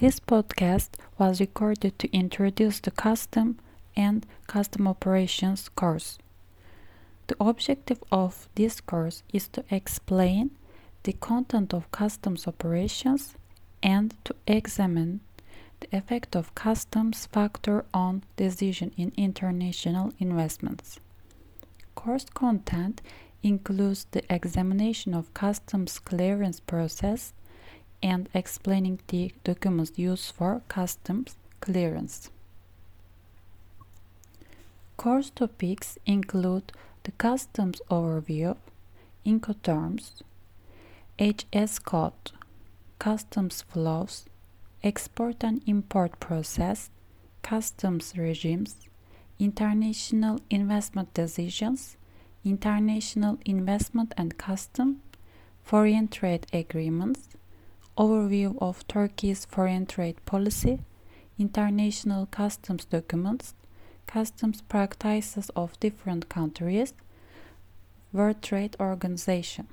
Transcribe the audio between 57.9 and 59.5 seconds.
overview of Turkey's